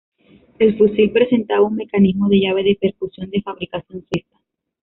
El 0.57 0.79
fusil 0.79 1.11
presentaba 1.11 1.61
un 1.67 1.75
mecanismo 1.75 2.27
de 2.27 2.39
llave 2.39 2.63
de 2.63 2.75
percusión 2.75 3.29
de 3.29 3.43
fabricación 3.43 4.03
suiza. 4.11 4.35